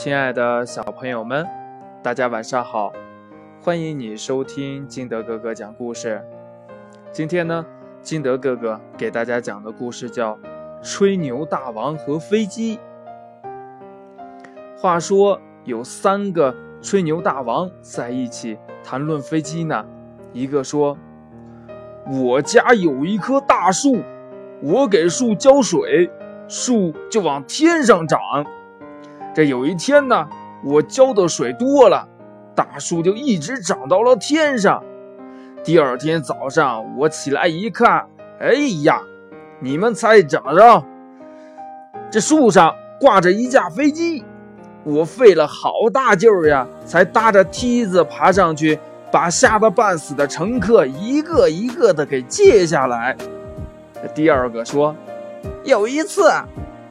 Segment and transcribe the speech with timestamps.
[0.00, 1.44] 亲爱的小朋友们，
[2.04, 2.92] 大家晚上好！
[3.60, 6.22] 欢迎你收听金德哥哥讲故事。
[7.10, 7.66] 今天呢，
[8.00, 10.34] 金德哥哥给大家讲的故事叫
[10.80, 12.78] 《吹牛大王和飞机》。
[14.80, 19.84] 话说有三个吹牛大王在一起谈论飞机呢。
[20.32, 20.96] 一个说
[22.06, 23.96] ：“我家有一棵大树，
[24.62, 26.08] 我给树浇水，
[26.46, 28.20] 树就往天上长。”
[29.38, 30.28] 这有一天呢，
[30.64, 32.08] 我浇的水多了，
[32.56, 34.82] 大树就一直长到了天上。
[35.62, 38.04] 第二天早上，我起来一看，
[38.40, 39.00] 哎呀，
[39.60, 40.84] 你们猜怎么着？
[42.10, 44.24] 这树上挂着一架飞机，
[44.82, 48.76] 我费了好大劲儿呀，才搭着梯子爬上去，
[49.12, 53.16] 把吓得半死的乘客一个一个的给接下来。
[54.16, 54.96] 第二个说，
[55.62, 56.28] 有一次。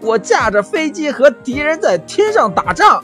[0.00, 3.02] 我驾着飞机和敌人在天上打仗，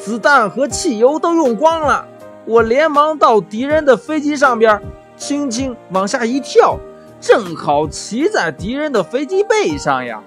[0.00, 2.06] 子弹和汽油都用光了。
[2.44, 4.80] 我连忙到敌人的飞机上边，
[5.16, 6.78] 轻轻往下一跳，
[7.20, 10.22] 正好骑在敌人的飞机背上呀。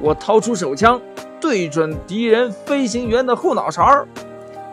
[0.00, 1.00] 我掏出手枪，
[1.40, 4.06] 对准敌人飞行员的后脑勺，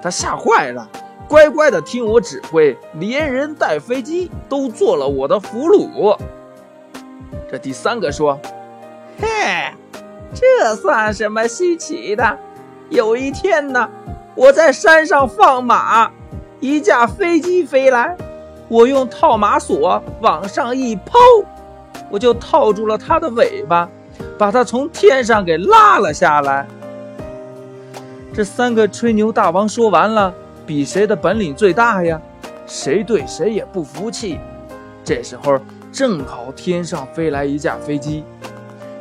[0.01, 0.87] 他吓坏了，
[1.27, 6.17] 乖乖的听我指挥，连人带飞机都做了我的俘虏。
[7.51, 8.39] 这第三个说：“。”
[10.33, 12.37] 这算什么稀奇的？
[12.89, 13.89] 有一天呢，
[14.35, 16.11] 我在山上放马，
[16.59, 18.15] 一架飞机飞来，
[18.67, 21.17] 我用套马索往上一抛，
[22.09, 23.87] 我就套住了它的尾巴，
[24.37, 26.67] 把它从天上给拉了下来。
[28.33, 30.33] 这三个吹牛大王说完了，
[30.65, 32.19] 比谁的本领最大呀？
[32.65, 34.39] 谁对谁也不服气。
[35.03, 35.59] 这时候
[35.91, 38.23] 正好天上飞来一架飞机。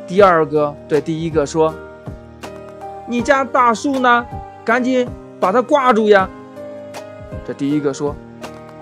[0.05, 1.73] 第二个对第一个说
[3.07, 4.25] ：“你家大树呢？
[4.65, 5.07] 赶紧
[5.39, 6.29] 把它挂住呀！”
[7.47, 8.13] 这第一个说：“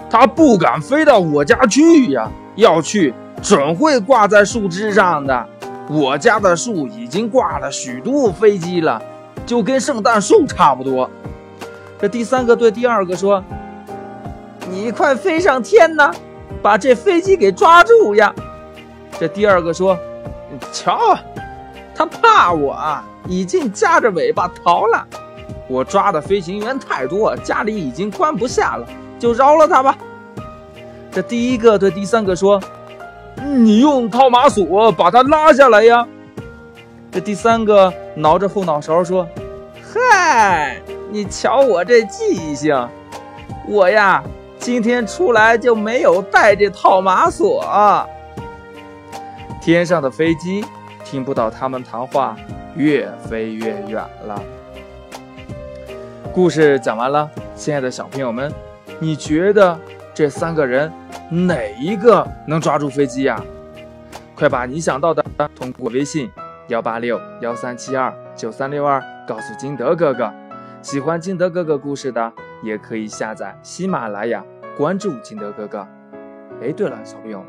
[0.09, 5.47] 它不敢飞到我家去呀，要去准会挂在树枝上的。
[5.89, 9.01] 我家的树已经挂了许多飞机了，
[9.45, 11.09] 就跟圣诞树差不多。”
[12.01, 13.43] 这第三个对第二个说
[14.69, 16.11] ：“你快飞上天呐，
[16.63, 18.33] 把这飞机给抓住呀！”
[19.19, 19.95] 这第二个说。
[20.71, 21.17] 瞧，
[21.95, 22.77] 他怕我，
[23.27, 25.05] 已经夹着尾巴逃了。
[25.67, 28.85] 我抓的飞行员太多，家里已经关不下了，
[29.17, 29.97] 就饶了他吧。
[31.11, 32.61] 这第一个对第三个说
[33.43, 36.05] ：“你用套马索把他拉下来呀。”
[37.11, 39.27] 这第三个挠着后脑勺说
[39.93, 42.87] ：“嗨，你瞧我这记性，
[43.67, 44.23] 我呀，
[44.57, 47.63] 今天出来就没有带这套马索。”
[49.61, 50.65] 天上的飞机
[51.05, 52.35] 听不到他们谈话，
[52.75, 54.41] 越飞越远了。
[56.33, 58.51] 故事讲完了，亲爱的小朋友们，
[58.99, 59.79] 你觉得
[60.15, 60.91] 这三个人
[61.29, 63.39] 哪一个能抓住飞机呀？
[64.35, 65.23] 快把你想到的
[65.55, 66.27] 通过微信
[66.69, 70.33] 幺八六幺三七二九三六二告诉金德哥哥。
[70.81, 72.33] 喜欢金德哥哥故事的，
[72.63, 74.43] 也可以下载喜马拉雅，
[74.75, 75.87] 关注金德哥哥。
[76.63, 77.45] 哎，对了，小朋友。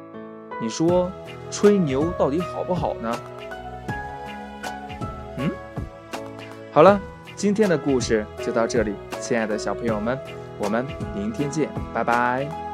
[0.62, 1.10] 你说
[1.50, 3.18] 吹牛到底好不好呢？
[5.38, 5.50] 嗯，
[6.70, 7.00] 好了，
[7.34, 10.16] 今天的故事就到这里，亲爱的小朋友们，
[10.58, 10.86] 我们
[11.16, 12.71] 明天见，拜拜。